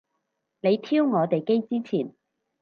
[0.61, 2.15] 你挑我哋機之前